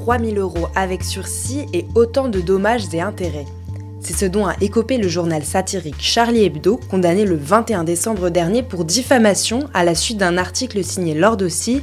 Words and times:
3000 0.00 0.38
euros 0.38 0.68
avec 0.74 1.04
sursis 1.04 1.66
et 1.74 1.86
autant 1.94 2.28
de 2.28 2.40
dommages 2.40 2.94
et 2.94 3.02
intérêts. 3.02 3.44
C'est 4.00 4.16
ce 4.16 4.24
dont 4.24 4.46
a 4.46 4.54
écopé 4.62 4.96
le 4.96 5.08
journal 5.08 5.44
satirique 5.44 5.96
Charlie 5.98 6.44
Hebdo, 6.44 6.80
condamné 6.90 7.26
le 7.26 7.36
21 7.36 7.84
décembre 7.84 8.30
dernier 8.30 8.62
pour 8.62 8.86
diffamation 8.86 9.68
à 9.74 9.84
la 9.84 9.94
suite 9.94 10.16
d'un 10.16 10.38
article 10.38 10.82
signé 10.82 11.12
Lord 11.12 11.36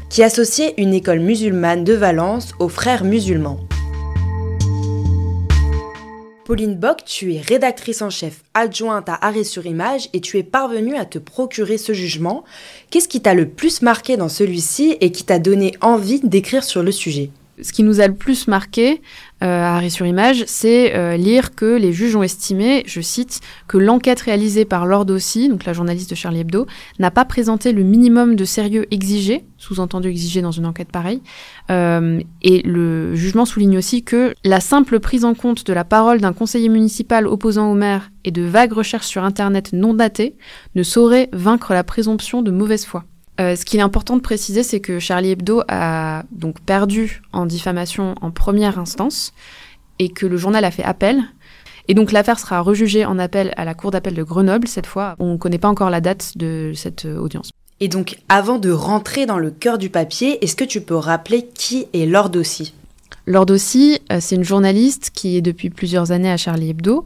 qui 0.09 0.23
associait 0.23 0.73
une 0.77 0.95
école 0.95 1.19
musulmane 1.19 1.83
de 1.83 1.93
Valence 1.93 2.53
aux 2.57 2.69
frères 2.69 3.03
musulmans. 3.03 3.59
Pauline 6.43 6.75
Bock, 6.75 7.03
tu 7.05 7.35
es 7.35 7.41
rédactrice 7.41 8.01
en 8.01 8.09
chef 8.09 8.41
adjointe 8.55 9.09
à 9.09 9.27
Arrêt 9.27 9.43
sur 9.43 9.67
Image 9.67 10.09
et 10.13 10.21
tu 10.21 10.39
es 10.39 10.43
parvenue 10.43 10.95
à 10.95 11.05
te 11.05 11.19
procurer 11.19 11.77
ce 11.77 11.93
jugement. 11.93 12.43
Qu'est-ce 12.89 13.09
qui 13.09 13.21
t'a 13.21 13.35
le 13.35 13.47
plus 13.47 13.83
marqué 13.83 14.17
dans 14.17 14.29
celui-ci 14.29 14.97
et 15.01 15.11
qui 15.11 15.23
t'a 15.23 15.37
donné 15.37 15.73
envie 15.81 16.19
d'écrire 16.21 16.63
sur 16.63 16.81
le 16.81 16.91
sujet? 16.91 17.29
Ce 17.61 17.71
qui 17.71 17.83
nous 17.83 18.01
a 18.01 18.07
le 18.07 18.13
plus 18.13 18.47
marqué 18.47 19.01
euh, 19.43 19.63
à 19.63 19.75
Arrêt 19.75 19.89
sur 19.89 20.05
Image, 20.05 20.43
c'est 20.47 20.95
euh, 20.95 21.17
lire 21.17 21.55
que 21.55 21.77
les 21.77 21.93
juges 21.93 22.15
ont 22.15 22.23
estimé, 22.23 22.83
je 22.85 23.01
cite, 23.01 23.41
que 23.67 23.77
l'enquête 23.77 24.19
réalisée 24.21 24.65
par 24.65 24.85
Lord 24.85 25.07
aussi, 25.09 25.49
donc 25.49 25.65
la 25.65 25.73
journaliste 25.73 26.09
de 26.09 26.15
Charlie 26.15 26.41
Hebdo, 26.41 26.67
n'a 26.99 27.11
pas 27.11 27.25
présenté 27.25 27.73
le 27.73 27.83
minimum 27.83 28.35
de 28.35 28.45
sérieux 28.45 28.85
exigé, 28.91 29.45
sous-entendu 29.57 30.07
exigé 30.07 30.41
dans 30.41 30.51
une 30.51 30.65
enquête 30.65 30.91
pareille. 30.91 31.21
Euh, 31.69 32.19
et 32.41 32.61
le 32.63 33.15
jugement 33.15 33.45
souligne 33.45 33.77
aussi 33.77 34.03
que 34.03 34.33
la 34.43 34.59
simple 34.59 34.99
prise 34.99 35.25
en 35.25 35.33
compte 35.33 35.65
de 35.65 35.73
la 35.73 35.83
parole 35.83 36.19
d'un 36.19 36.33
conseiller 36.33 36.69
municipal 36.69 37.27
opposant 37.27 37.71
au 37.71 37.75
maire 37.75 38.11
et 38.23 38.31
de 38.31 38.43
vagues 38.43 38.73
recherches 38.73 39.07
sur 39.07 39.23
Internet 39.23 39.71
non 39.73 39.93
datées 39.93 40.35
ne 40.75 40.83
saurait 40.83 41.29
vaincre 41.33 41.73
la 41.73 41.83
présomption 41.83 42.41
de 42.41 42.51
mauvaise 42.51 42.85
foi. 42.85 43.03
Euh, 43.39 43.55
ce 43.55 43.65
qu'il 43.65 43.79
est 43.79 43.83
important 43.83 44.15
de 44.15 44.21
préciser, 44.21 44.63
c'est 44.63 44.79
que 44.79 44.99
Charlie 44.99 45.31
Hebdo 45.31 45.61
a 45.67 46.23
donc 46.31 46.59
perdu 46.61 47.21
en 47.33 47.45
diffamation 47.45 48.15
en 48.21 48.31
première 48.31 48.79
instance 48.79 49.33
et 49.99 50.09
que 50.09 50.25
le 50.25 50.37
journal 50.37 50.65
a 50.65 50.71
fait 50.71 50.83
appel. 50.83 51.21
Et 51.87 51.93
donc 51.93 52.11
l'affaire 52.11 52.39
sera 52.39 52.61
rejugée 52.61 53.05
en 53.05 53.17
appel 53.19 53.53
à 53.55 53.63
la 53.63 53.73
Cour 53.73 53.91
d'appel 53.91 54.13
de 54.13 54.23
Grenoble 54.23 54.67
cette 54.67 54.87
fois. 54.87 55.15
On 55.19 55.33
ne 55.33 55.37
connaît 55.37 55.57
pas 55.57 55.69
encore 55.69 55.89
la 55.89 56.01
date 56.01 56.37
de 56.37 56.73
cette 56.75 57.05
euh, 57.05 57.17
audience. 57.17 57.51
Et 57.79 57.87
donc 57.87 58.17
avant 58.27 58.57
de 58.57 58.71
rentrer 58.71 59.25
dans 59.25 59.37
le 59.37 59.51
cœur 59.51 59.77
du 59.77 59.89
papier, 59.89 60.43
est-ce 60.43 60.55
que 60.55 60.63
tu 60.63 60.81
peux 60.81 60.95
rappeler 60.95 61.47
qui 61.53 61.87
est 61.93 62.05
Lord 62.05 62.31
aussi 62.35 62.73
Lord 63.27 63.47
aussi, 63.49 63.99
euh, 64.11 64.19
c'est 64.21 64.35
une 64.35 64.43
journaliste 64.43 65.11
qui 65.13 65.35
est 65.35 65.41
depuis 65.41 65.69
plusieurs 65.69 66.11
années 66.11 66.31
à 66.31 66.37
Charlie 66.37 66.69
Hebdo. 66.69 67.03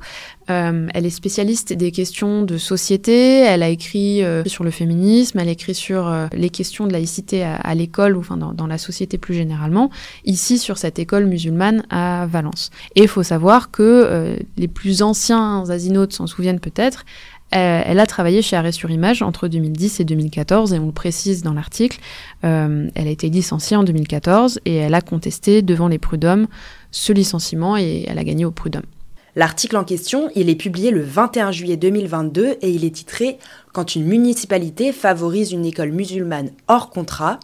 Euh, 0.52 0.88
elle 0.94 1.06
est 1.06 1.12
spécialiste 1.12 1.74
des 1.74 1.92
questions 1.92 2.44
de 2.44 2.58
société. 2.60 3.40
Elle 3.40 3.64
a 3.64 3.70
écrit 3.70 4.24
euh, 4.24 4.44
sur 4.46 4.64
le 4.64 4.70
féminisme, 4.70 5.40
elle 5.40 5.48
a 5.48 5.52
écrit 5.52 5.74
sur 5.74 6.14
les 6.32 6.50
questions 6.52 6.86
de 6.86 6.94
laïcité 6.94 7.44
à, 7.44 7.74
l'école 7.74 8.16
ou 8.18 8.20
enfin 8.20 8.38
dans, 8.38 8.68
la 8.68 8.78
société 8.78 9.18
plus 9.18 9.34
généralement. 9.34 9.90
Ici, 10.26 10.60
sur 10.60 10.78
cette 10.78 11.00
école 11.00 11.26
musulmane 11.26 11.84
à 11.90 12.28
Valence. 12.28 12.70
Et 12.96 13.02
il 13.02 13.08
faut 13.08 13.24
savoir 13.24 13.72
que 13.72 14.38
les 14.58 14.68
plus 14.68 15.02
anciens 15.02 15.64
asinautes 15.70 16.14
s'en 16.14 16.28
souviennent 16.28 16.60
peut-être. 16.60 17.06
Euh, 17.54 17.82
elle 17.86 18.00
a 18.00 18.08
travaillé 18.08 18.42
chez 18.42 18.56
Arrêt 18.56 18.72
sur 18.72 18.90
Image 18.92 19.22
entre 19.22 19.48
2010 19.48 20.00
et 20.00 20.06
2014, 20.06 20.74
et 20.74 20.80
on 20.80 20.86
le 20.88 20.92
précise 20.92 21.44
dans 21.44 21.54
l'article. 21.54 22.00
Euh, 22.44 22.88
elle 22.96 23.08
a 23.08 23.12
été 23.12 23.30
licenciée 23.30 23.76
en 23.76 23.84
2014 23.84 24.62
et 24.66 24.76
elle 24.76 24.94
a 24.94 25.02
contesté 25.02 25.62
devant 25.62 25.88
les 25.88 25.98
prud'hommes 25.98 26.48
ce 26.92 27.14
licenciement 27.14 27.78
et 27.78 28.06
elle 28.08 28.20
a 28.20 28.24
gagné 28.24 28.46
au 28.46 28.52
prud'homme. 28.52 28.86
L'article 29.36 29.78
en 29.78 29.86
question, 29.86 30.30
il 30.36 30.50
est 30.50 30.56
publié 30.56 30.92
le 30.92 31.02
21 31.02 31.52
juillet 31.52 31.78
2022 31.78 32.58
et 32.62 32.70
il 32.70 32.84
est 32.84 32.96
titré 32.96 33.38
Quand 33.72 33.96
une 33.96 34.06
municipalité 34.06 34.92
favorise 34.92 35.54
une 35.54 35.66
école 35.66 35.92
musulmane 35.92 36.52
hors 36.68 36.90
contrat. 36.90 37.40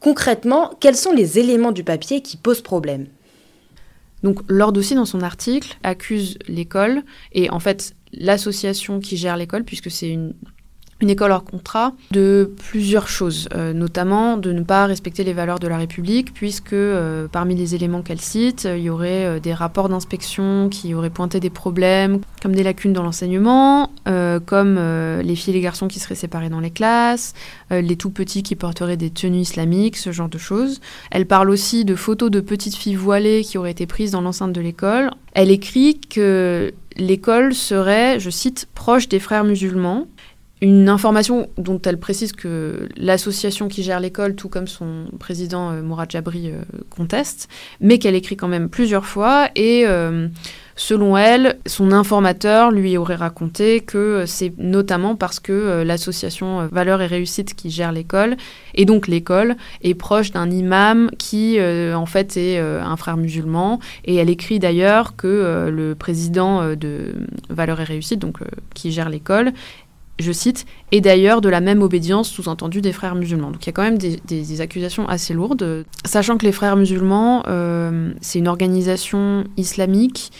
Concrètement, 0.00 0.70
quels 0.80 0.96
sont 0.96 1.12
les 1.12 1.38
éléments 1.38 1.72
du 1.72 1.82
papier 1.82 2.20
qui 2.20 2.36
posent 2.36 2.60
problème? 2.60 3.06
Donc, 4.24 4.40
Lord 4.48 4.72
aussi, 4.78 4.94
dans 4.94 5.04
son 5.04 5.20
article, 5.20 5.76
accuse 5.82 6.38
l'école, 6.48 7.02
et 7.32 7.50
en 7.50 7.60
fait, 7.60 7.94
l'association 8.10 8.98
qui 8.98 9.18
gère 9.18 9.36
l'école, 9.36 9.64
puisque 9.64 9.90
c'est 9.90 10.08
une, 10.08 10.32
une 11.00 11.10
école 11.10 11.32
hors 11.32 11.44
contrat, 11.44 11.92
de 12.10 12.52
plusieurs 12.70 13.08
choses, 13.08 13.48
euh, 13.54 13.72
notamment 13.72 14.36
de 14.36 14.52
ne 14.52 14.62
pas 14.62 14.86
respecter 14.86 15.24
les 15.24 15.32
valeurs 15.32 15.58
de 15.58 15.68
la 15.68 15.76
République, 15.76 16.32
puisque 16.32 16.72
euh, 16.72 17.26
parmi 17.30 17.54
les 17.54 17.74
éléments 17.74 18.02
qu'elle 18.02 18.20
cite, 18.20 18.68
il 18.70 18.82
y 18.82 18.90
aurait 18.90 19.24
euh, 19.24 19.40
des 19.40 19.52
rapports 19.52 19.88
d'inspection 19.88 20.68
qui 20.68 20.94
auraient 20.94 21.10
pointé 21.10 21.40
des 21.40 21.50
problèmes, 21.50 22.20
comme 22.42 22.54
des 22.54 22.62
lacunes 22.62 22.92
dans 22.92 23.02
l'enseignement, 23.02 23.90
comme 24.46 24.78
les 25.22 25.36
filles 25.36 25.54
et 25.54 25.56
les 25.56 25.62
garçons 25.62 25.88
qui 25.88 25.98
seraient 25.98 26.14
séparés 26.14 26.50
dans 26.50 26.60
les 26.60 26.70
classes, 26.70 27.32
les 27.70 27.96
tout 27.96 28.10
petits 28.10 28.42
qui 28.42 28.54
porteraient 28.54 28.96
des 28.96 29.10
tenues 29.10 29.38
islamiques, 29.38 29.96
ce 29.96 30.12
genre 30.12 30.28
de 30.28 30.38
choses. 30.38 30.80
Elle 31.10 31.26
parle 31.26 31.50
aussi 31.50 31.84
de 31.84 31.94
photos 31.94 32.30
de 32.30 32.40
petites 32.40 32.76
filles 32.76 32.96
voilées 32.96 33.42
qui 33.42 33.56
auraient 33.56 33.70
été 33.70 33.86
prises 33.86 34.10
dans 34.10 34.20
l'enceinte 34.20 34.52
de 34.52 34.60
l'école. 34.60 35.10
Elle 35.32 35.50
écrit 35.50 35.98
que 35.98 36.72
l'école 36.96 37.54
serait, 37.54 38.20
je 38.20 38.30
cite, 38.30 38.68
proche 38.74 39.08
des 39.08 39.18
frères 39.18 39.44
musulmans. 39.44 40.06
Une 40.60 40.88
information 40.88 41.48
dont 41.58 41.80
elle 41.84 41.98
précise 41.98 42.32
que 42.32 42.88
l'association 42.96 43.66
qui 43.66 43.82
gère 43.82 43.98
l'école, 43.98 44.36
tout 44.36 44.48
comme 44.48 44.68
son 44.68 45.06
président 45.18 45.72
euh, 45.72 45.82
Mourad 45.82 46.10
Jabri, 46.10 46.48
euh, 46.48 46.62
conteste, 46.90 47.48
mais 47.80 47.98
qu'elle 47.98 48.14
écrit 48.14 48.36
quand 48.36 48.46
même 48.46 48.68
plusieurs 48.68 49.04
fois. 49.04 49.48
Et 49.56 49.82
euh, 49.84 50.28
selon 50.76 51.16
elle, 51.16 51.58
son 51.66 51.90
informateur 51.90 52.70
lui 52.70 52.96
aurait 52.96 53.16
raconté 53.16 53.80
que 53.80 54.24
c'est 54.26 54.52
notamment 54.56 55.16
parce 55.16 55.40
que 55.40 55.82
l'association 55.84 56.68
Valeurs 56.68 57.02
et 57.02 57.06
Réussite 57.06 57.54
qui 57.54 57.70
gère 57.70 57.90
l'école, 57.90 58.36
et 58.74 58.84
donc 58.84 59.08
l'école, 59.08 59.56
est 59.82 59.94
proche 59.94 60.30
d'un 60.30 60.50
imam 60.50 61.10
qui 61.18 61.58
en 61.60 62.06
fait 62.06 62.36
est 62.36 62.58
un 62.58 62.96
frère 62.96 63.16
musulman. 63.16 63.78
Et 64.04 64.16
elle 64.16 64.30
écrit 64.30 64.58
d'ailleurs 64.58 65.14
que 65.14 65.68
le 65.70 65.94
président 65.94 66.74
de 66.74 67.14
Valeurs 67.50 67.80
et 67.80 67.84
Réussite, 67.84 68.18
donc 68.18 68.38
qui 68.74 68.90
gère 68.90 69.08
l'école, 69.08 69.52
je 70.18 70.32
cite, 70.32 70.66
et 70.92 71.00
d'ailleurs 71.00 71.40
de 71.40 71.48
la 71.48 71.60
même 71.60 71.82
obédience 71.82 72.28
sous-entendu 72.28 72.80
des 72.80 72.92
frères 72.92 73.14
musulmans. 73.14 73.50
Donc 73.50 73.64
il 73.64 73.66
y 73.66 73.70
a 73.70 73.72
quand 73.72 73.82
même 73.82 73.98
des, 73.98 74.60
accusations 74.60 75.08
assez 75.08 75.34
lourdes, 75.34 75.84
sachant 76.04 76.38
que 76.38 76.46
les 76.46 76.52
frères 76.52 76.76
musulmans, 76.76 77.42
euh, 77.48 78.12
c'est 78.20 78.38
une 78.38 78.48
organisation 78.48 79.44
islamique 79.56 80.30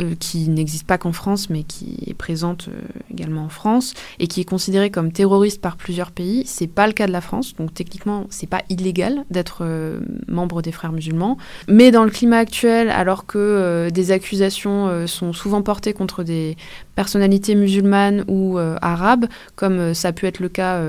euh, 0.00 0.14
qui 0.18 0.48
n'existe 0.48 0.86
pas 0.86 0.98
qu'en 0.98 1.12
France, 1.12 1.50
mais 1.50 1.62
qui 1.62 1.98
est 2.06 2.14
présente 2.14 2.68
euh, 2.68 2.80
également 3.10 3.44
en 3.44 3.48
France 3.48 3.94
et 4.18 4.26
qui 4.26 4.40
est 4.40 4.44
considérée 4.44 4.90
comme 4.90 5.12
terroriste 5.12 5.60
par 5.60 5.76
plusieurs 5.76 6.10
pays. 6.10 6.42
C'est 6.46 6.66
pas 6.66 6.86
le 6.86 6.92
cas 6.92 7.06
de 7.06 7.12
la 7.12 7.20
France, 7.20 7.54
donc 7.56 7.74
techniquement, 7.74 8.26
c'est 8.30 8.48
pas 8.48 8.62
illégal 8.68 9.24
d'être 9.30 9.58
euh, 9.62 10.00
membre 10.28 10.62
des 10.62 10.72
Frères 10.72 10.92
musulmans. 10.92 11.36
Mais 11.68 11.90
dans 11.90 12.04
le 12.04 12.10
climat 12.10 12.38
actuel, 12.38 12.90
alors 12.90 13.26
que 13.26 13.88
des 13.90 14.12
accusations 14.12 15.06
sont 15.06 15.32
souvent 15.32 15.62
portées 15.62 15.92
contre 15.92 16.22
des 16.22 16.56
personnalités 16.94 17.54
musulmanes 17.54 18.24
ou 18.28 18.58
arabes, 18.58 19.26
comme 19.56 19.94
ça 19.94 20.08
a 20.08 20.12
pu 20.12 20.26
être 20.26 20.40
le 20.40 20.48
cas 20.48 20.80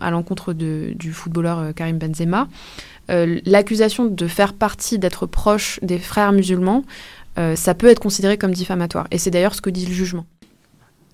à 0.00 0.10
l'encontre 0.10 0.52
du 0.52 1.12
footballeur 1.12 1.74
Karim 1.74 1.98
Benzema, 1.98 2.48
l'accusation 3.08 4.06
de 4.06 4.26
faire 4.26 4.54
partie, 4.54 4.98
d'être 4.98 5.26
proche 5.26 5.80
des 5.82 5.98
frères 5.98 6.32
musulmans, 6.32 6.84
euh, 7.40 7.56
ça 7.56 7.74
peut 7.74 7.88
être 7.88 8.00
considéré 8.00 8.36
comme 8.36 8.52
diffamatoire. 8.52 9.06
Et 9.10 9.18
c'est 9.18 9.30
d'ailleurs 9.30 9.54
ce 9.54 9.62
que 9.62 9.70
dit 9.70 9.86
le 9.86 9.92
jugement. 9.92 10.26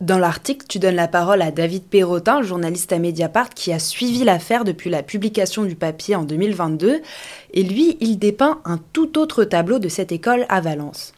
Dans 0.01 0.19
l'article, 0.19 0.67
tu 0.69 0.79
donnes 0.79 0.97
la 0.97 1.09
parole 1.09 1.41
à 1.41 1.51
David 1.51 1.85
Perrotin, 1.85 2.43
journaliste 2.43 2.93
à 2.93 2.99
Mediapart, 2.99 3.51
qui 3.51 3.73
a 3.73 3.79
suivi 3.79 4.25
l'affaire 4.25 4.65
depuis 4.65 4.91
la 4.91 5.03
publication 5.03 5.65
du 5.65 5.75
papier 5.75 6.17
en 6.17 6.25
2022. 6.25 7.01
Et 7.55 7.63
lui, 7.63 7.97
il 8.01 8.19
dépeint 8.19 8.61
un 8.67 8.79
tout 8.93 9.19
autre 9.19 9.45
tableau 9.45 9.79
de 9.79 9.89
cette 9.89 10.13
école 10.13 10.45
à 10.51 10.61
Valence. 10.61 11.15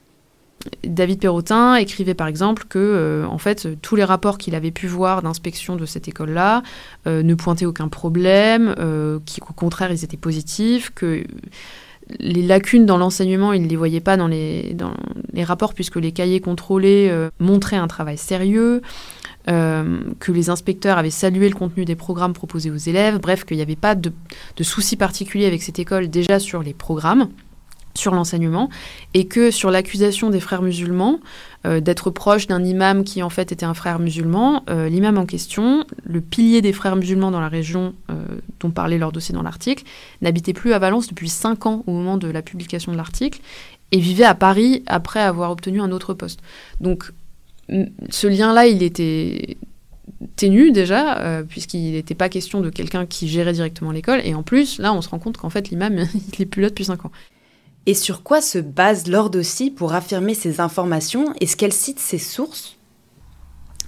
David 0.84 1.20
Perrotin 1.20 1.76
écrivait 1.76 2.14
par 2.14 2.26
exemple 2.26 2.64
que, 2.68 2.78
euh, 2.78 3.26
en 3.26 3.38
fait, 3.38 3.80
tous 3.80 3.96
les 3.96 4.04
rapports 4.04 4.38
qu'il 4.38 4.54
avait 4.54 4.70
pu 4.70 4.86
voir 4.86 5.22
d'inspection 5.22 5.76
de 5.76 5.86
cette 5.86 6.06
école-là 6.06 6.62
euh, 7.06 7.22
ne 7.22 7.34
pointaient 7.34 7.66
aucun 7.66 7.88
problème, 7.88 8.74
qu'au 8.76 9.54
contraire, 9.54 9.90
ils 9.90 10.04
étaient 10.04 10.16
positifs, 10.16 10.92
que 10.94 11.24
les 12.18 12.42
lacunes 12.42 12.86
dans 12.86 12.96
l'enseignement, 12.96 13.52
il 13.52 13.62
ne 13.62 13.68
les 13.68 13.76
voyait 13.76 14.00
pas 14.00 14.16
dans 14.16 14.28
les, 14.28 14.74
dans 14.74 14.94
les 15.32 15.44
rapports 15.44 15.74
puisque 15.74 15.96
les 15.96 16.12
cahiers 16.12 16.40
contrôlés 16.40 17.08
euh, 17.10 17.30
montraient 17.38 17.76
un 17.76 17.88
travail 17.88 18.18
sérieux, 18.18 18.82
euh, 19.48 20.00
que 20.20 20.32
les 20.32 20.50
inspecteurs 20.50 20.98
avaient 20.98 21.10
salué 21.10 21.48
le 21.48 21.54
contenu 21.54 21.84
des 21.84 21.96
programmes 21.96 22.32
proposés 22.32 22.70
aux 22.70 22.76
élèves, 22.76 23.18
bref, 23.18 23.44
qu'il 23.44 23.56
n'y 23.56 23.62
avait 23.62 23.76
pas 23.76 23.94
de, 23.94 24.12
de 24.56 24.62
soucis 24.62 24.96
particuliers 24.96 25.46
avec 25.46 25.62
cette 25.62 25.78
école 25.78 26.08
déjà 26.08 26.38
sur 26.38 26.62
les 26.62 26.74
programmes 26.74 27.28
sur 27.98 28.14
l'enseignement 28.14 28.70
et 29.12 29.26
que 29.26 29.50
sur 29.50 29.70
l'accusation 29.70 30.30
des 30.30 30.40
frères 30.40 30.62
musulmans 30.62 31.20
euh, 31.66 31.80
d'être 31.80 32.10
proche 32.10 32.46
d'un 32.46 32.64
imam 32.64 33.02
qui 33.02 33.20
en 33.20 33.30
fait 33.30 33.50
était 33.50 33.66
un 33.66 33.74
frère 33.74 33.98
musulman, 33.98 34.62
euh, 34.70 34.88
l'imam 34.88 35.18
en 35.18 35.26
question, 35.26 35.84
le 36.04 36.20
pilier 36.20 36.62
des 36.62 36.72
frères 36.72 36.94
musulmans 36.94 37.32
dans 37.32 37.40
la 37.40 37.48
région 37.48 37.94
euh, 38.10 38.14
dont 38.60 38.70
parlait 38.70 38.96
leur 38.96 39.10
dossier 39.10 39.34
dans 39.34 39.42
l'article, 39.42 39.82
n'habitait 40.22 40.52
plus 40.52 40.72
à 40.72 40.78
Valence 40.78 41.08
depuis 41.08 41.28
5 41.28 41.66
ans 41.66 41.82
au 41.88 41.90
moment 41.90 42.16
de 42.16 42.28
la 42.28 42.42
publication 42.42 42.92
de 42.92 42.96
l'article 42.96 43.40
et 43.90 43.98
vivait 43.98 44.24
à 44.24 44.36
Paris 44.36 44.84
après 44.86 45.20
avoir 45.20 45.50
obtenu 45.50 45.80
un 45.80 45.90
autre 45.90 46.14
poste. 46.14 46.40
Donc 46.80 47.12
ce 48.08 48.28
lien-là, 48.28 48.68
il 48.68 48.84
était 48.84 49.56
ténu 50.36 50.70
déjà, 50.70 51.42
puisqu'il 51.48 51.92
n'était 51.92 52.14
pas 52.14 52.28
question 52.28 52.60
de 52.60 52.70
quelqu'un 52.70 53.04
qui 53.04 53.28
gérait 53.28 53.52
directement 53.52 53.90
l'école. 53.90 54.20
Et 54.24 54.34
en 54.34 54.42
plus, 54.42 54.78
là, 54.78 54.94
on 54.94 55.02
se 55.02 55.08
rend 55.08 55.18
compte 55.18 55.36
qu'en 55.36 55.50
fait, 55.50 55.70
l'imam, 55.70 55.98
il 56.14 56.38
n'est 56.38 56.46
plus 56.46 56.62
là 56.62 56.68
depuis 56.68 56.84
5 56.84 57.04
ans. 57.04 57.12
Et 57.88 57.94
sur 57.94 58.22
quoi 58.22 58.42
se 58.42 58.58
base 58.58 59.06
Lordossi 59.06 59.70
pour 59.70 59.94
affirmer 59.94 60.34
ces 60.34 60.60
informations? 60.60 61.32
Est-ce 61.40 61.56
qu'elle 61.56 61.72
cite 61.72 61.98
ses 61.98 62.18
sources? 62.18 62.76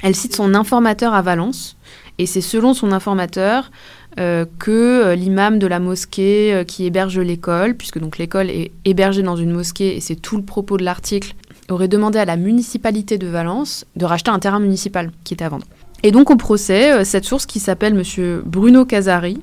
Elle 0.02 0.16
cite 0.16 0.34
son 0.34 0.54
informateur 0.54 1.12
à 1.12 1.20
Valence, 1.20 1.76
et 2.16 2.24
c'est 2.24 2.40
selon 2.40 2.72
son 2.72 2.92
informateur 2.92 3.70
euh, 4.18 4.46
que 4.58 4.70
euh, 4.70 5.14
l'imam 5.16 5.58
de 5.58 5.66
la 5.66 5.80
mosquée 5.80 6.54
euh, 6.54 6.64
qui 6.64 6.86
héberge 6.86 7.18
l'école, 7.18 7.76
puisque 7.76 7.98
donc 7.98 8.16
l'école 8.16 8.48
est 8.48 8.72
hébergée 8.86 9.22
dans 9.22 9.36
une 9.36 9.52
mosquée, 9.52 9.98
et 9.98 10.00
c'est 10.00 10.16
tout 10.16 10.38
le 10.38 10.44
propos 10.44 10.78
de 10.78 10.82
l'article, 10.82 11.34
aurait 11.68 11.86
demandé 11.86 12.18
à 12.18 12.24
la 12.24 12.38
municipalité 12.38 13.18
de 13.18 13.26
Valence 13.26 13.84
de 13.96 14.06
racheter 14.06 14.30
un 14.30 14.38
terrain 14.38 14.60
municipal 14.60 15.10
qui 15.24 15.34
était 15.34 15.44
à 15.44 15.50
vendre. 15.50 15.66
Et 16.02 16.10
donc 16.10 16.30
au 16.30 16.36
procès, 16.36 17.04
cette 17.04 17.26
source 17.26 17.44
qui 17.44 17.60
s'appelle 17.60 17.92
Monsieur 17.92 18.42
Bruno 18.46 18.86
Casari, 18.86 19.42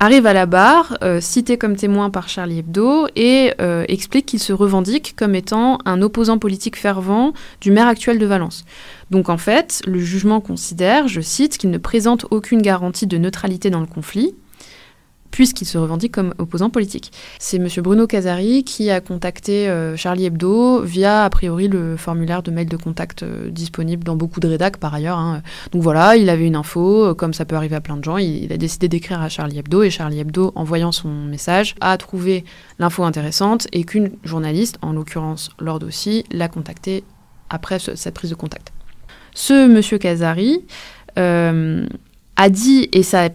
arrive 0.00 0.26
à 0.26 0.32
la 0.32 0.46
barre, 0.46 0.96
euh, 1.04 1.20
cité 1.20 1.58
comme 1.58 1.76
témoin 1.76 2.08
par 2.08 2.28
Charlie 2.28 2.60
Hebdo, 2.60 3.06
et 3.16 3.52
euh, 3.60 3.84
explique 3.86 4.26
qu'il 4.26 4.40
se 4.40 4.54
revendique 4.54 5.14
comme 5.14 5.34
étant 5.34 5.78
un 5.84 6.00
opposant 6.00 6.38
politique 6.38 6.76
fervent 6.76 7.34
du 7.60 7.70
maire 7.70 7.86
actuel 7.86 8.18
de 8.18 8.26
Valence. 8.26 8.64
Donc 9.10 9.28
en 9.28 9.36
fait, 9.36 9.82
le 9.86 9.98
jugement 9.98 10.40
considère, 10.40 11.06
je 11.06 11.20
cite, 11.20 11.58
qu'il 11.58 11.70
ne 11.70 11.78
présente 11.78 12.24
aucune 12.30 12.62
garantie 12.62 13.06
de 13.06 13.18
neutralité 13.18 13.68
dans 13.68 13.80
le 13.80 13.86
conflit, 13.86 14.34
puisqu'il 15.30 15.64
se 15.64 15.78
revendique 15.78 16.12
comme 16.12 16.34
opposant 16.38 16.70
politique. 16.70 17.12
C'est 17.38 17.56
M. 17.56 17.68
Bruno 17.78 18.06
Casari 18.06 18.64
qui 18.64 18.90
a 18.90 19.00
contacté 19.00 19.68
euh, 19.68 19.96
Charlie 19.96 20.26
Hebdo 20.26 20.82
via, 20.82 21.24
a 21.24 21.30
priori, 21.30 21.68
le 21.68 21.96
formulaire 21.96 22.42
de 22.42 22.50
mail 22.50 22.68
de 22.68 22.76
contact 22.76 23.22
euh, 23.22 23.50
disponible 23.50 24.04
dans 24.04 24.16
beaucoup 24.16 24.40
de 24.40 24.48
rédacs 24.48 24.76
par 24.76 24.94
ailleurs. 24.94 25.18
Hein. 25.18 25.42
Donc 25.72 25.82
voilà, 25.82 26.16
il 26.16 26.28
avait 26.28 26.46
une 26.46 26.56
info, 26.56 27.06
euh, 27.06 27.14
comme 27.14 27.34
ça 27.34 27.44
peut 27.44 27.56
arriver 27.56 27.76
à 27.76 27.80
plein 27.80 27.96
de 27.96 28.04
gens, 28.04 28.16
il, 28.16 28.52
a 28.52 28.56
décidé 28.56 28.88
d'écrire 28.88 29.20
à 29.20 29.28
Charlie 29.28 29.58
Hebdo, 29.58 29.82
et 29.82 29.90
Charlie 29.90 30.20
Hebdo, 30.20 30.52
en 30.54 30.64
voyant 30.64 30.92
son 30.92 31.08
message, 31.08 31.74
a 31.80 31.96
trouvé 31.96 32.44
l'info 32.78 33.04
intéressante, 33.04 33.66
et 33.72 33.84
qu'une 33.84 34.12
journaliste, 34.24 34.78
en 34.82 34.92
l'occurrence 34.92 35.50
Lord 35.58 35.80
aussi, 35.84 36.24
l'a 36.30 36.48
contacté 36.48 37.04
après 37.48 37.78
cette 37.78 38.14
prise 38.14 38.30
de 38.30 38.34
contact. 38.34 38.72
Ce 39.34 39.66
monsieur 39.68 39.98
Casari 39.98 40.64
a 42.40 42.48
dit, 42.48 42.88
et 42.94 43.02
ça 43.02 43.28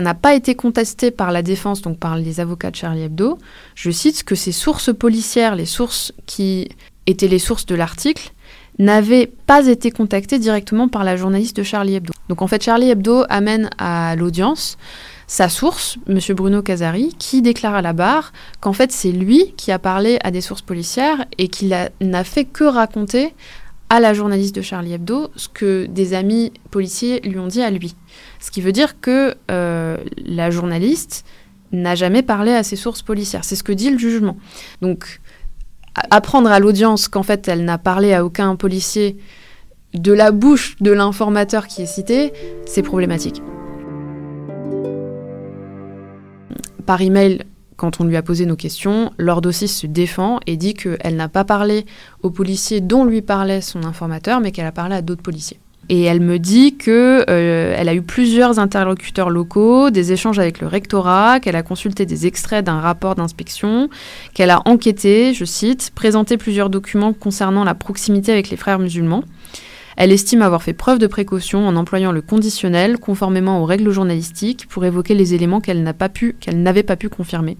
n'a 0.00 0.14
pas, 0.14 0.34
été 0.34 0.54
contesté 0.54 1.10
par 1.10 1.30
la 1.30 1.42
défense, 1.42 1.82
donc 1.82 1.98
par 1.98 2.16
les 2.16 2.40
avocats 2.40 2.70
de 2.70 2.76
Charlie 2.76 3.02
Hebdo, 3.02 3.36
je 3.74 3.90
cite, 3.90 4.24
que 4.24 4.34
ces 4.34 4.50
sources 4.50 4.94
policières, 4.94 5.56
les 5.56 5.66
sources 5.66 6.14
qui 6.24 6.70
étaient 7.06 7.28
les 7.28 7.38
sources 7.38 7.66
de 7.66 7.74
l'article, 7.74 8.32
n'avaient 8.78 9.30
pas 9.46 9.66
été 9.66 9.90
contactées 9.90 10.38
directement 10.38 10.88
par 10.88 11.04
la 11.04 11.18
journaliste 11.18 11.54
de 11.54 11.62
Charlie 11.62 11.96
Hebdo. 11.96 12.14
Donc 12.30 12.40
en 12.40 12.46
fait, 12.46 12.62
Charlie 12.62 12.88
Hebdo 12.88 13.24
amène 13.28 13.68
à 13.76 14.16
l'audience 14.16 14.78
sa 15.26 15.50
source, 15.50 15.98
M. 16.08 16.18
Bruno 16.34 16.62
Casari, 16.62 17.14
qui 17.18 17.42
déclare 17.42 17.74
à 17.74 17.82
la 17.82 17.92
barre 17.92 18.32
qu'en 18.60 18.72
fait 18.72 18.90
c'est 18.90 19.12
lui 19.12 19.52
qui 19.58 19.70
a 19.70 19.78
parlé 19.78 20.18
à 20.24 20.30
des 20.30 20.40
sources 20.40 20.62
policières 20.62 21.26
et 21.36 21.48
qu'il 21.48 21.76
n'a 22.00 22.24
fait 22.24 22.46
que 22.46 22.64
raconter 22.64 23.34
à 23.88 24.00
la 24.00 24.14
journaliste 24.14 24.54
de 24.54 24.62
Charlie 24.62 24.94
Hebdo 24.94 25.30
ce 25.36 25.48
que 25.48 25.86
des 25.86 26.14
amis 26.14 26.52
policiers 26.70 27.20
lui 27.20 27.38
ont 27.38 27.46
dit 27.46 27.62
à 27.62 27.70
lui. 27.70 27.94
Ce 28.46 28.52
qui 28.52 28.60
veut 28.60 28.70
dire 28.70 29.00
que 29.00 29.34
euh, 29.50 29.96
la 30.24 30.52
journaliste 30.52 31.24
n'a 31.72 31.96
jamais 31.96 32.22
parlé 32.22 32.52
à 32.52 32.62
ses 32.62 32.76
sources 32.76 33.02
policières. 33.02 33.42
C'est 33.42 33.56
ce 33.56 33.64
que 33.64 33.72
dit 33.72 33.90
le 33.90 33.98
jugement. 33.98 34.36
Donc, 34.82 35.20
apprendre 36.12 36.48
à 36.48 36.60
l'audience 36.60 37.08
qu'en 37.08 37.24
fait, 37.24 37.48
elle 37.48 37.64
n'a 37.64 37.76
parlé 37.76 38.14
à 38.14 38.24
aucun 38.24 38.54
policier 38.54 39.16
de 39.94 40.12
la 40.12 40.30
bouche 40.30 40.76
de 40.80 40.92
l'informateur 40.92 41.66
qui 41.66 41.82
est 41.82 41.86
cité, 41.86 42.32
c'est 42.66 42.84
problématique. 42.84 43.42
Par 46.86 47.00
email, 47.00 47.42
quand 47.74 48.00
on 48.00 48.04
lui 48.04 48.16
a 48.16 48.22
posé 48.22 48.46
nos 48.46 48.54
questions, 48.54 49.10
Lord 49.18 49.44
aussi 49.46 49.66
se 49.66 49.88
défend 49.88 50.38
et 50.46 50.56
dit 50.56 50.74
qu'elle 50.74 51.16
n'a 51.16 51.28
pas 51.28 51.44
parlé 51.44 51.84
aux 52.22 52.30
policiers 52.30 52.80
dont 52.80 53.04
lui 53.04 53.22
parlait 53.22 53.60
son 53.60 53.82
informateur, 53.82 54.38
mais 54.38 54.52
qu'elle 54.52 54.66
a 54.66 54.72
parlé 54.72 54.94
à 54.94 55.02
d'autres 55.02 55.22
policiers. 55.22 55.58
Et 55.88 56.02
elle 56.02 56.20
me 56.20 56.38
dit 56.38 56.76
que 56.76 57.24
euh, 57.28 57.76
a 57.88 57.94
eu 57.94 58.02
plusieurs 58.02 58.58
interlocuteurs 58.58 59.30
locaux, 59.30 59.90
des 59.90 60.12
échanges 60.12 60.38
avec 60.38 60.60
le 60.60 60.66
rectorat, 60.66 61.38
qu'elle 61.40 61.56
a 61.56 61.62
consulté 61.62 62.06
des 62.06 62.26
extraits 62.26 62.64
d'un 62.64 62.80
rapport 62.80 63.14
d'inspection, 63.14 63.88
qu'elle 64.34 64.50
a 64.50 64.62
enquêté, 64.64 65.32
je 65.32 65.44
cite, 65.44 65.92
présenté 65.94 66.36
plusieurs 66.36 66.70
documents 66.70 67.12
concernant 67.12 67.62
la 67.62 67.74
proximité 67.74 68.32
avec 68.32 68.50
les 68.50 68.56
frères 68.56 68.78
musulmans. 68.78 69.22
Elle 69.96 70.12
estime 70.12 70.42
avoir 70.42 70.62
fait 70.62 70.74
preuve 70.74 70.98
de 70.98 71.06
précaution 71.06 71.66
en 71.66 71.74
employant 71.74 72.12
le 72.12 72.20
conditionnel 72.20 72.98
conformément 72.98 73.62
aux 73.62 73.64
règles 73.64 73.90
journalistiques 73.90 74.66
pour 74.68 74.84
évoquer 74.84 75.14
les 75.14 75.32
éléments 75.32 75.60
qu'elle 75.60 75.82
n'avait 75.82 76.82
pas 76.82 76.96
pu 76.96 77.08
confirmer. 77.08 77.56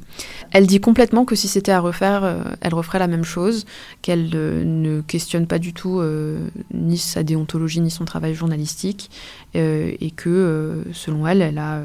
Elle 0.52 0.66
dit 0.66 0.80
complètement 0.80 1.24
que 1.24 1.34
si 1.34 1.48
c'était 1.48 1.72
à 1.72 1.80
refaire, 1.80 2.24
euh, 2.24 2.42
elle 2.60 2.74
referait 2.74 2.98
la 2.98 3.06
même 3.06 3.24
chose, 3.24 3.64
qu'elle 4.02 4.30
euh, 4.34 4.64
ne 4.64 5.00
questionne 5.00 5.46
pas 5.46 5.58
du 5.58 5.72
tout 5.72 6.00
euh, 6.00 6.48
ni 6.74 6.98
sa 6.98 7.22
déontologie 7.22 7.80
ni 7.80 7.90
son 7.90 8.04
travail 8.04 8.34
journalistique 8.34 9.10
et 9.54 10.10
que 10.14 10.84
selon 10.92 11.26
elle, 11.26 11.40
elle 11.40 11.56
a, 11.56 11.80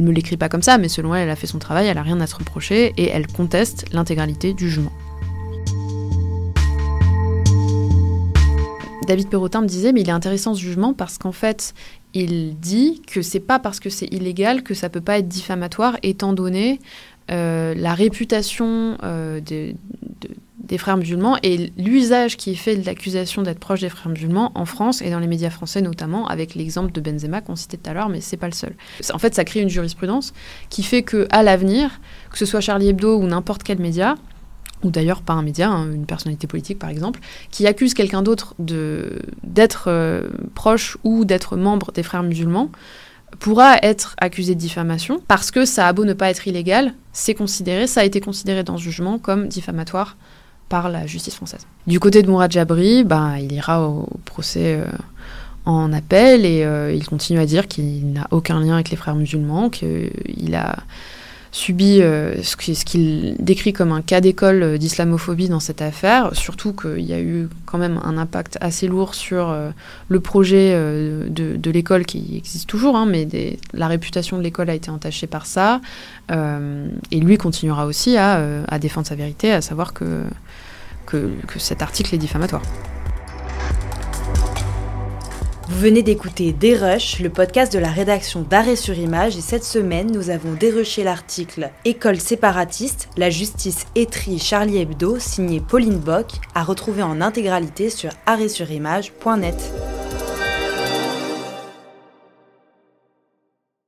me 0.00 0.10
l'écrit 0.10 0.36
pas 0.36 0.48
comme 0.48 0.62
ça, 0.62 0.76
mais 0.76 0.88
selon 0.88 1.14
elle, 1.14 1.22
elle 1.24 1.30
a 1.30 1.36
fait 1.36 1.46
son 1.46 1.60
travail, 1.60 1.86
elle 1.86 1.98
a 1.98 2.02
rien 2.02 2.20
à 2.20 2.26
se 2.26 2.34
reprocher 2.34 2.92
et 2.96 3.08
elle 3.08 3.28
conteste 3.28 3.86
l'intégralité 3.92 4.54
du 4.54 4.68
jugement. 4.68 4.90
David 9.04 9.28
Perrotin 9.28 9.60
me 9.60 9.66
disait, 9.66 9.92
mais 9.92 10.00
il 10.00 10.08
est 10.08 10.12
intéressant 10.12 10.54
ce 10.54 10.60
jugement 10.60 10.92
parce 10.92 11.18
qu'en 11.18 11.32
fait, 11.32 11.74
il 12.14 12.58
dit 12.58 13.02
que 13.06 13.22
c'est 13.22 13.40
pas 13.40 13.58
parce 13.58 13.80
que 13.80 13.90
c'est 13.90 14.06
illégal 14.06 14.62
que 14.62 14.74
ça 14.74 14.88
peut 14.88 15.00
pas 15.00 15.18
être 15.18 15.28
diffamatoire, 15.28 15.96
étant 16.02 16.32
donné 16.32 16.80
euh, 17.30 17.74
la 17.74 17.94
réputation 17.94 18.98
euh, 19.02 19.40
des 19.40 20.78
frères 20.78 20.96
musulmans 20.96 21.38
et 21.42 21.72
l'usage 21.76 22.36
qui 22.36 22.52
est 22.52 22.56
fait 22.56 22.76
de 22.76 22.86
l'accusation 22.86 23.42
d'être 23.42 23.58
proche 23.58 23.80
des 23.80 23.88
frères 23.88 24.10
musulmans 24.10 24.52
en 24.54 24.64
France 24.64 25.02
et 25.02 25.10
dans 25.10 25.18
les 25.18 25.26
médias 25.26 25.50
français 25.50 25.82
notamment, 25.82 26.26
avec 26.26 26.54
l'exemple 26.54 26.92
de 26.92 27.00
Benzema 27.00 27.40
qu'on 27.40 27.56
citait 27.56 27.76
tout 27.76 27.90
à 27.90 27.94
l'heure, 27.94 28.08
mais 28.08 28.20
c'est 28.20 28.36
pas 28.36 28.46
le 28.46 28.54
seul. 28.54 28.74
En 29.12 29.18
fait, 29.18 29.34
ça 29.34 29.44
crée 29.44 29.60
une 29.60 29.68
jurisprudence 29.68 30.32
qui 30.70 30.82
fait 30.82 31.02
que 31.02 31.26
à 31.30 31.42
l'avenir, 31.42 32.00
que 32.30 32.38
ce 32.38 32.46
soit 32.46 32.60
Charlie 32.60 32.88
Hebdo 32.88 33.18
ou 33.18 33.26
n'importe 33.26 33.62
quel 33.62 33.78
média, 33.78 34.16
ou 34.84 34.90
d'ailleurs 34.90 35.22
pas 35.22 35.32
un 35.32 35.42
média, 35.42 35.70
hein, 35.70 35.90
une 35.92 36.06
personnalité 36.06 36.46
politique 36.46 36.78
par 36.78 36.90
exemple, 36.90 37.20
qui 37.50 37.66
accuse 37.66 37.94
quelqu'un 37.94 38.22
d'autre 38.22 38.54
d'être 38.58 39.84
euh, 39.88 40.28
proche 40.54 40.96
ou 41.04 41.24
d'être 41.24 41.56
membre 41.56 41.92
des 41.92 42.02
frères 42.02 42.22
musulmans, 42.22 42.70
pourra 43.40 43.78
être 43.82 44.14
accusé 44.18 44.54
de 44.54 44.60
diffamation 44.60 45.20
parce 45.26 45.50
que 45.50 45.64
ça 45.64 45.88
a 45.88 45.92
beau 45.92 46.04
ne 46.04 46.12
pas 46.12 46.30
être 46.30 46.46
illégal, 46.46 46.94
c'est 47.12 47.34
considéré, 47.34 47.86
ça 47.86 48.00
a 48.00 48.04
été 48.04 48.20
considéré 48.20 48.62
dans 48.62 48.78
ce 48.78 48.82
jugement 48.82 49.18
comme 49.18 49.48
diffamatoire 49.48 50.16
par 50.68 50.88
la 50.88 51.06
justice 51.06 51.34
française. 51.34 51.66
Du 51.86 52.00
côté 52.00 52.22
de 52.22 52.30
Mourad 52.30 52.50
Jabri, 52.50 53.04
bah, 53.04 53.38
il 53.40 53.52
ira 53.52 53.86
au, 53.88 54.08
procès 54.24 54.80
euh, 54.80 54.84
en 55.66 55.92
appel 55.92 56.44
et 56.44 56.64
euh, 56.64 56.92
il 56.92 57.06
continue 57.06 57.38
à 57.38 57.46
dire 57.46 57.68
qu'il 57.68 58.12
n'a 58.12 58.26
aucun 58.30 58.60
lien 58.60 58.74
avec 58.74 58.90
les 58.90 58.96
frères 58.96 59.14
musulmans, 59.14 59.68
qu'il 59.70 60.54
a 60.54 60.76
subi 61.54 62.02
euh, 62.02 62.42
ce 62.42 62.56
qu'il 62.56 63.36
décrit 63.38 63.72
comme 63.72 63.92
un 63.92 64.02
cas 64.02 64.20
d'école 64.20 64.76
d'islamophobie 64.76 65.48
dans 65.48 65.60
cette 65.60 65.82
affaire, 65.82 66.34
surtout 66.34 66.72
qu'il 66.72 67.04
y 67.04 67.12
a 67.12 67.20
eu 67.20 67.48
quand 67.64 67.78
même 67.78 68.00
un 68.02 68.18
impact 68.18 68.58
assez 68.60 68.88
lourd 68.88 69.14
sur 69.14 69.50
euh, 69.50 69.70
le 70.08 70.18
projet 70.18 70.72
euh, 70.74 71.28
de, 71.28 71.70
l'école 71.70 72.06
qui 72.06 72.36
existe 72.36 72.68
toujours, 72.68 72.96
hein, 72.96 73.06
mais 73.06 73.28
la 73.72 73.86
réputation 73.86 74.36
de 74.36 74.42
l'école 74.42 74.68
a 74.68 74.74
été 74.74 74.90
entachée 74.90 75.28
par 75.28 75.46
ça, 75.46 75.80
et 76.30 77.20
lui 77.20 77.36
continuera 77.36 77.86
aussi 77.86 78.16
à, 78.16 78.78
défendre 78.80 79.06
sa 79.06 79.14
vérité, 79.14 79.52
à 79.52 79.60
savoir 79.60 79.92
que 79.92 80.24
cet 81.58 81.82
article 81.82 82.14
est 82.14 82.18
diffamatoire. 82.18 82.62
Vous 85.66 85.80
venez 85.80 86.02
d'écouter 86.02 86.52
Dérush, 86.52 87.20
le 87.20 87.30
podcast 87.30 87.72
de 87.72 87.78
la 87.78 87.88
rédaction 87.88 88.42
d'Arrêt 88.42 88.76
sur 88.76 88.98
Image, 88.98 89.38
et 89.38 89.40
cette 89.40 89.64
semaine, 89.64 90.12
nous 90.12 90.28
avons 90.28 90.52
dérushé 90.52 91.04
l'article 91.04 91.70
École 91.86 92.20
séparatiste, 92.20 93.08
la 93.16 93.30
justice 93.30 93.86
étrie 93.94 94.38
Charlie 94.38 94.76
Hebdo, 94.76 95.18
signé 95.18 95.60
Pauline 95.60 95.98
Bock, 95.98 96.32
à 96.54 96.64
retrouver 96.64 97.02
en 97.02 97.22
intégralité 97.22 97.88
sur 97.88 98.10
arrêtsurimage.net. 98.26 99.72